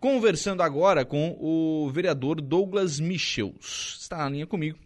[0.00, 3.98] conversando agora com o vereador Douglas Michels.
[4.00, 4.78] Está na linha comigo.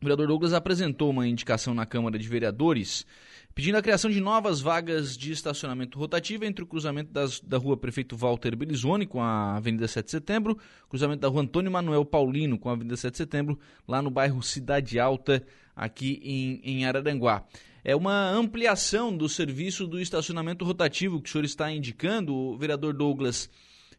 [0.00, 3.06] O vereador Douglas apresentou uma indicação na Câmara de Vereadores
[3.54, 7.76] pedindo a criação de novas vagas de estacionamento rotativo entre o cruzamento das, da rua
[7.76, 10.58] Prefeito Walter Belizone com a Avenida 7 de Setembro,
[10.88, 14.42] cruzamento da rua Antônio Manuel Paulino com a Avenida 7 de Setembro, lá no bairro
[14.42, 15.42] Cidade Alta,
[15.76, 17.44] aqui em, em Araranguá.
[17.84, 22.92] É uma ampliação do serviço do estacionamento rotativo que o senhor está indicando, o vereador
[22.92, 23.48] Douglas.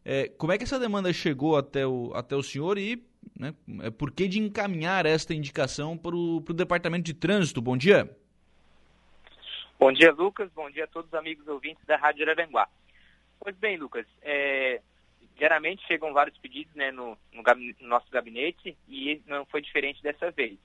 [0.08, 3.04] É, como é que essa demanda chegou até o, até o senhor e
[3.36, 7.60] né, é, por que de encaminhar esta indicação para o Departamento de Trânsito?
[7.60, 8.08] Bom dia.
[9.76, 10.48] Bom dia, Lucas.
[10.54, 12.68] Bom dia a todos os amigos ouvintes da Rádio Araranguá.
[13.40, 14.80] Pois bem, Lucas, é,
[15.36, 17.42] diariamente chegam vários pedidos né, no, no,
[17.80, 20.56] no, nosso gabinete e não foi diferente dessa vez.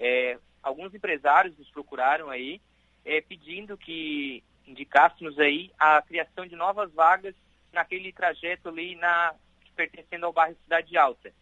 [0.00, 2.62] É, alguns empresários nos procuraram aí
[3.04, 7.34] é, pedindo que indicássemos aí a criação de novas vagas
[7.76, 9.34] naquele trajeto ali na,
[9.76, 11.32] pertencendo ao bairro Cidade Alta,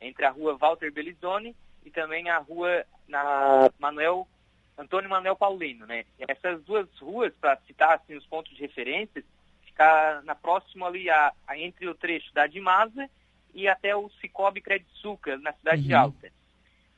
[0.00, 4.28] entre a rua Walter Belizone e também a rua na Manuel
[4.76, 6.04] Antônio Manuel Paulino, né?
[6.18, 9.22] Essas duas ruas, para citar assim, os pontos de referência,
[9.64, 13.08] ficar na próxima ali a, a, entre o trecho da Dimasa
[13.54, 16.00] e até o Cicobi Credsuca, na cidade uhum.
[16.00, 16.32] Alta.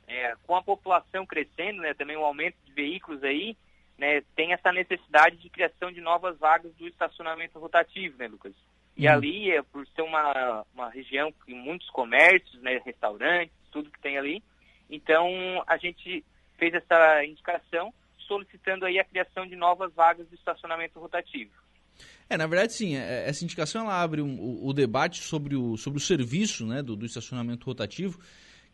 [0.09, 3.57] É, com a população crescendo, né, também o aumento de veículos aí,
[3.99, 8.55] né, tem essa necessidade de criação de novas vagas do estacionamento rotativo, né, Lucas?
[8.97, 9.13] E uhum.
[9.13, 14.17] ali, é, por ser uma, uma região com muitos comércios, né, restaurantes, tudo que tem
[14.17, 14.43] ali,
[14.89, 15.29] então
[15.67, 16.25] a gente
[16.57, 17.93] fez essa indicação
[18.27, 21.53] solicitando aí a criação de novas vagas de estacionamento rotativo.
[22.29, 22.97] É, na verdade, sim.
[22.97, 26.83] É, essa indicação ela abre um, o, o, debate sobre o, sobre o serviço né,
[26.83, 28.19] do, do estacionamento rotativo,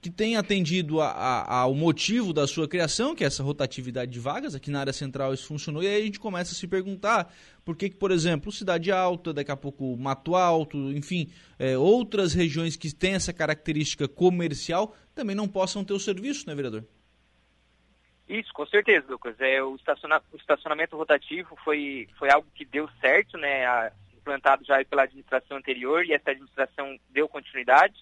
[0.03, 4.19] que tem atendido a, a, ao motivo da sua criação, que é essa rotatividade de
[4.19, 4.53] vagas.
[4.53, 7.33] Aqui na área central isso funcionou, e aí a gente começa a se perguntar
[7.65, 12.75] por que, por exemplo, Cidade Alta, daqui a pouco Mato Alto, enfim, é, outras regiões
[12.75, 16.85] que têm essa característica comercial também não possam ter o serviço, né, vereador?
[18.29, 19.37] Isso, com certeza, Lucas.
[19.39, 24.65] É, o, estaciona, o estacionamento rotativo foi, foi algo que deu certo, né, a, implantado
[24.65, 27.95] já pela administração anterior e essa administração deu continuidade.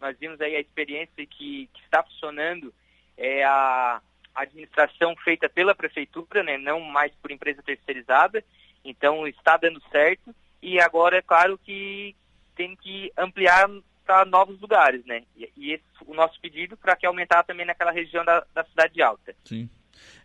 [0.00, 2.72] Nós vimos aí a experiência que, que está funcionando
[3.16, 4.00] é a
[4.34, 8.44] administração feita pela prefeitura, né, não mais por empresa terceirizada.
[8.84, 12.14] Então está dando certo e agora é claro que
[12.54, 13.68] tem que ampliar
[14.04, 15.24] para novos lugares, né?
[15.36, 19.02] E, e esse, o nosso pedido para que aumentar também naquela região da, da cidade
[19.02, 19.34] alta.
[19.44, 19.68] Sim.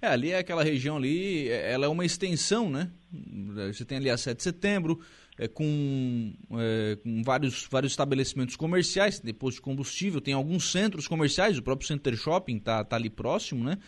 [0.02, 2.92] É, ali é aquela região ali, é, ela é uma extensão, né?
[3.74, 5.00] Você tem ali a 7 de setembro,
[5.42, 11.58] é, com, é, com vários, vários estabelecimentos comerciais, depois de combustível, tem alguns centros comerciais,
[11.58, 13.80] o próprio Center Shopping tá, tá ali próximo, né?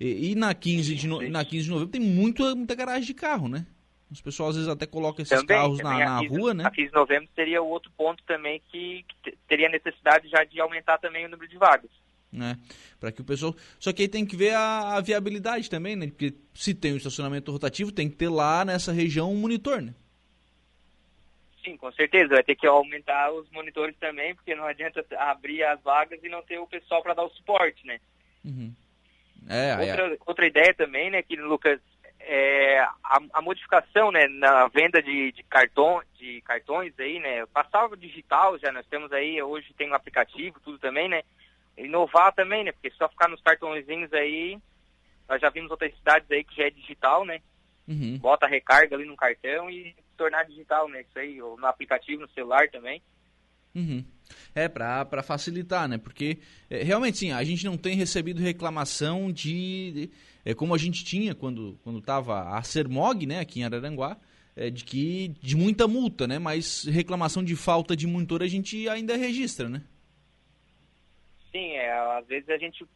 [0.00, 3.12] E, e na, 15 de no, na 15 de novembro tem muita, muita garagem de
[3.12, 3.66] carro, né?
[4.10, 6.64] Os pessoal às vezes até colocam esses também, carros também na, na 15, rua, né?
[6.64, 10.58] A 15 de novembro seria o outro ponto também que, que teria necessidade já de
[10.62, 11.90] aumentar também o número de vagas
[12.32, 12.56] né?
[12.98, 13.54] Para que o pessoal.
[13.78, 16.06] Só que aí tem que ver a, a, viabilidade também, né?
[16.06, 19.94] Porque se tem um estacionamento rotativo, tem que ter lá nessa região um monitor, né?
[21.64, 22.34] Sim, com certeza.
[22.34, 26.42] Vai ter que aumentar os monitores também, porque não adianta abrir as vagas e não
[26.42, 28.00] ter o pessoal para dar o suporte, né?
[28.44, 28.74] Uhum.
[29.48, 30.18] É, outra, é.
[30.26, 31.80] outra ideia também, né, que Lucas,
[32.20, 37.86] é a, a modificação, né, na venda de, de, cartão, de cartões aí, né, passar
[37.86, 41.22] o digital já, nós temos aí, hoje tem um aplicativo, tudo também, né,
[41.76, 42.72] inovar também, né?
[42.72, 44.58] Porque só ficar nos cartõezinhos aí,
[45.28, 47.40] nós já vimos outras cidades aí que já é digital, né?
[47.86, 48.18] Uhum.
[48.18, 51.02] Bota a recarga ali no cartão e tornar digital, né?
[51.02, 53.02] Isso aí, ou no aplicativo, no celular também.
[53.74, 54.04] Uhum.
[54.54, 55.98] É, para facilitar, né?
[55.98, 56.38] Porque
[56.70, 60.10] é, realmente sim, a gente não tem recebido reclamação de, de
[60.44, 64.16] é, como a gente tinha quando quando estava a Sermog, né, aqui em Araranguá,
[64.54, 66.38] é, de que de muita multa, né?
[66.38, 69.82] Mas reclamação de falta de monitor a gente ainda registra, né?
[71.50, 72.86] Sim, é, às vezes a gente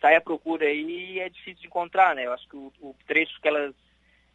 [0.00, 2.26] sai à procura aí e é difícil de encontrar, né?
[2.26, 3.74] Eu acho que o, o trecho que elas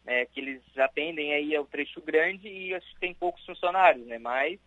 [0.04, 4.18] né, que eles atendem aí é o trecho grande e tem poucos funcionários, né?
[4.18, 4.60] Mas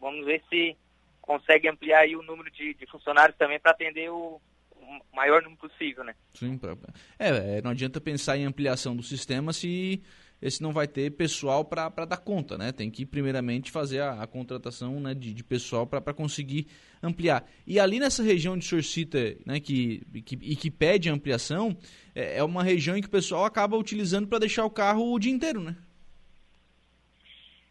[0.00, 0.76] vamos ver se
[1.22, 4.40] consegue ampliar aí o número de, de funcionários também para atender o,
[4.70, 6.14] o, maior número possível, né?
[6.34, 6.76] Sim, pra...
[7.18, 10.02] é, é, não adianta pensar em ampliação do sistema se
[10.40, 12.72] esse não vai ter pessoal para dar conta, né?
[12.72, 16.66] Tem que primeiramente fazer a, a contratação né, de, de pessoal para conseguir
[17.02, 17.48] ampliar.
[17.66, 21.76] E ali nessa região de Sorcita, né, que, que, e que pede ampliação,
[22.14, 25.18] é, é uma região em que o pessoal acaba utilizando para deixar o carro o
[25.18, 25.76] dia inteiro, né?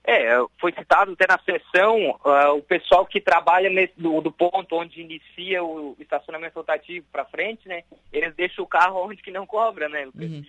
[0.08, 4.76] É, foi citado até na sessão uh, o pessoal que trabalha nesse, do, do, ponto
[4.76, 7.84] onde inicia o estacionamento rotativo para frente, né?
[8.14, 10.08] Eles deixam o carro onde que não cobra, né?
[10.14, 10.44] Uhum.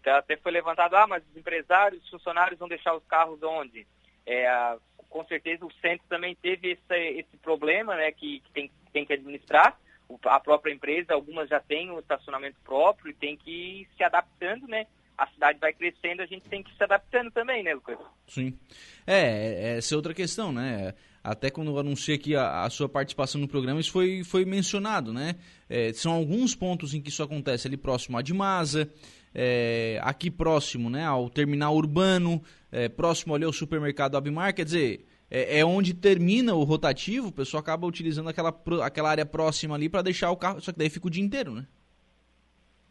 [0.00, 3.86] Então, até foi levantado, ah, mas os empresários, os funcionários vão deixar os carros onde?
[4.26, 4.76] É,
[5.08, 9.12] com certeza o centro também teve esse, esse problema, né, que, que tem, tem que
[9.12, 9.78] administrar.
[10.24, 14.66] A própria empresa, algumas já têm um estacionamento próprio e tem que ir se adaptando,
[14.66, 14.86] né?
[15.18, 17.98] A cidade vai crescendo, a gente tem que se adaptando também, né, Lucas?
[18.26, 18.58] Sim.
[19.06, 20.94] É, essa é outra questão, né?
[21.22, 25.12] Até quando eu anunciei aqui a, a sua participação no programa, isso foi, foi mencionado,
[25.12, 25.34] né?
[25.68, 28.90] É, são alguns pontos em que isso acontece ali próximo a Dimasa,
[29.34, 32.42] é, aqui próximo né, ao terminal urbano,
[32.72, 37.32] é, próximo ali ao supermercado Abimar, quer dizer, é, é, onde termina o rotativo, o
[37.32, 40.88] pessoal acaba utilizando aquela, aquela área próxima ali para deixar o carro, só que daí
[40.88, 41.66] fica o dia inteiro, né?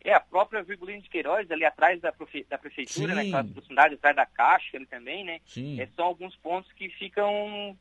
[0.05, 2.13] É, a própria Virgulino de Queiroz, ali atrás da,
[2.49, 3.31] da prefeitura, né, Sim.
[3.31, 5.41] né, proximidade atrás da Caixa ali também, né?
[5.45, 5.81] Sim.
[5.81, 7.77] É, são alguns pontos que ficam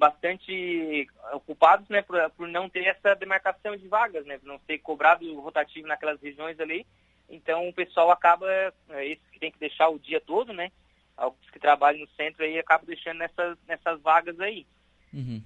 [0.00, 5.24] bastante ocupados, né, por, por não ter essa demarcação de vagas, né, não ser cobrado
[5.26, 6.86] o rotativo naquelas regiões ali,
[7.28, 8.48] então o pessoal acaba,
[8.88, 10.72] é, esses que tem que deixar o dia todo, né?
[11.16, 14.66] Alguns que trabalham no centro aí acabam deixando nessas, nessas vagas aí.
[15.12, 15.42] Uhum.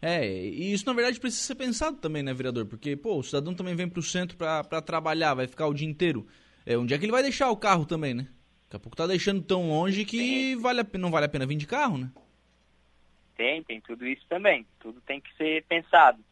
[0.00, 2.66] É, e isso na verdade precisa ser pensado também, né, vereador?
[2.66, 5.88] Porque, pô, o cidadão também vem para o centro para trabalhar, vai ficar o dia
[5.88, 6.26] inteiro.
[6.64, 8.28] É, onde é que ele vai deixar o carro também, né?
[8.64, 11.56] Daqui a pouco tá deixando tão longe que vale a, não vale a pena vir
[11.56, 12.10] de carro, né?
[13.36, 14.66] Tem, tem tudo isso também.
[14.80, 16.22] Tudo tem que ser pensado.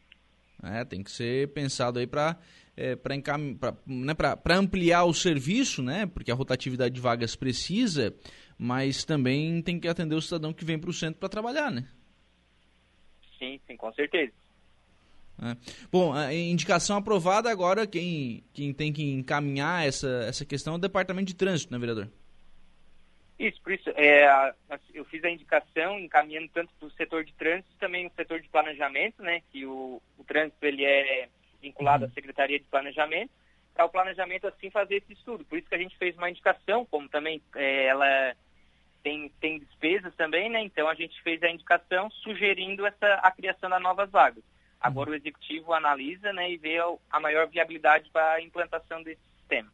[0.62, 2.38] É, tem que ser pensado aí para
[2.76, 3.16] é, para
[3.86, 4.14] né,
[4.56, 6.06] ampliar o serviço, né?
[6.06, 8.14] Porque a rotatividade de vagas precisa,
[8.58, 11.86] mas também tem que atender o cidadão que vem para o centro para trabalhar, né?
[13.38, 14.32] Sim, sim, com certeza.
[15.42, 15.56] É.
[15.90, 20.80] Bom, a indicação aprovada agora, quem, quem tem que encaminhar essa, essa questão é o
[20.80, 22.08] Departamento de Trânsito, né, vereador?
[23.38, 24.54] Isso, por isso, é,
[24.92, 28.48] eu fiz a indicação encaminhando tanto para o setor de trânsito também o setor de
[28.48, 31.28] planejamento, né, que o, o trânsito ele é
[31.60, 32.10] vinculado uhum.
[32.10, 33.32] à Secretaria de Planejamento,
[33.74, 35.44] para o planejamento assim fazer esse estudo.
[35.44, 38.36] Por isso que a gente fez uma indicação, como também é, ela
[39.02, 40.62] tem, tem despesas também, né?
[40.62, 44.44] Então a gente fez a indicação sugerindo essa, a criação das novas vagas.
[44.80, 45.14] Agora uhum.
[45.14, 46.76] o executivo analisa né, e vê
[47.10, 49.72] a maior viabilidade para a implantação desse sistema.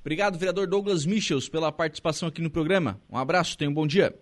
[0.00, 2.98] Obrigado, vereador Douglas Michels, pela participação aqui no programa.
[3.10, 4.18] Um abraço, tenha um bom dia.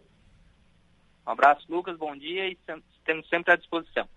[1.25, 4.09] Um abraço, Lucas, bom dia e estamos sempre à disposição.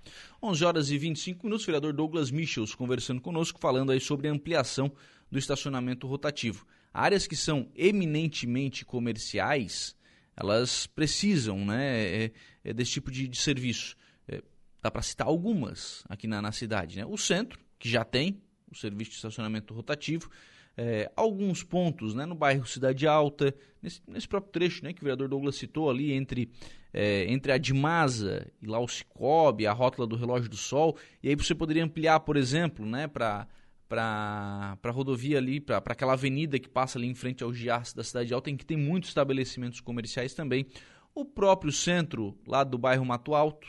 [0.41, 4.91] 11 horas e 25 minutos, vereador Douglas Michels conversando conosco, falando aí sobre a ampliação
[5.29, 6.65] do estacionamento rotativo.
[6.91, 9.95] Áreas que são eminentemente comerciais,
[10.35, 12.31] elas precisam né, é,
[12.63, 13.95] é desse tipo de, de serviço.
[14.27, 14.41] É,
[14.81, 16.97] dá para citar algumas aqui na, na cidade.
[16.97, 17.05] Né?
[17.05, 18.41] O centro, que já tem
[18.71, 20.29] o serviço de estacionamento rotativo,
[20.77, 25.03] é, alguns pontos né, no bairro Cidade Alta, nesse, nesse, próprio trecho né, que o
[25.03, 26.49] vereador Douglas citou ali entre,
[26.93, 31.29] é, entre a Dimasa e lá o Cicobi, a rótula do Relógio do Sol, e
[31.29, 33.47] aí você poderia ampliar, por exemplo, né, para
[33.91, 38.05] para a rodovia ali, para aquela avenida que passa ali em frente ao Giasse da
[38.05, 40.65] Cidade Alta, em que tem muitos estabelecimentos comerciais também.
[41.13, 43.67] O próprio centro lá do bairro Mato Alto,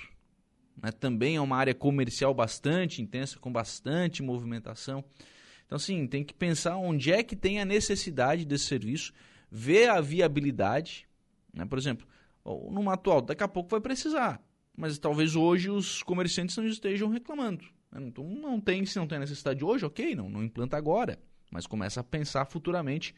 [0.81, 5.05] né, também é uma área comercial bastante intensa, com bastante movimentação.
[5.67, 9.13] Então, assim, tem que pensar onde é que tem a necessidade desse serviço,
[9.51, 11.09] ver a viabilidade.
[11.53, 11.65] Né?
[11.65, 12.07] Por exemplo,
[12.45, 14.43] no atual, daqui a pouco vai precisar,
[14.77, 17.65] mas talvez hoje os comerciantes não estejam reclamando.
[17.91, 18.03] Né?
[18.03, 21.19] Então, não tem, se não tem necessidade hoje, ok, não, não implanta agora,
[21.51, 23.15] mas começa a pensar futuramente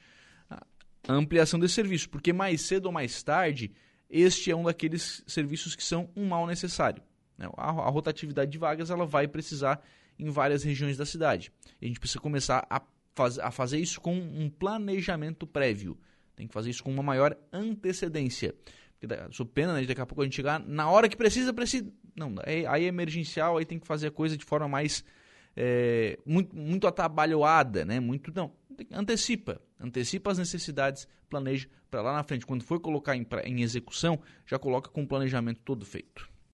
[1.09, 3.73] a ampliação desse serviço, porque mais cedo ou mais tarde,
[4.09, 7.03] este é um daqueles serviços que são um mal necessário.
[7.39, 7.49] Né?
[7.57, 9.83] A, a rotatividade de vagas ela vai precisar
[10.19, 11.53] em várias regiões da cidade.
[11.81, 12.83] E a gente precisa começar a,
[13.15, 15.99] faz, a fazer isso com um planejamento prévio.
[16.37, 18.55] Tem que fazer isso com uma maior antecedência.
[18.99, 21.87] Porque sou pena, né, daqui a pouco a gente chegar na hora que precisa, precisa.
[22.17, 25.05] Não, aí é emergencial, aí tem que fazer a coisa de forma mais.
[25.57, 28.01] É, muito, muito atabalhoada, né?
[28.01, 28.33] Muito.
[28.35, 28.53] Não,
[28.93, 29.61] antecipa.
[29.79, 32.47] Antecipa as necessidades, planeja para lá na frente.
[32.47, 36.34] Quando for colocar em, em execução, já coloca com o planejamento todo feito.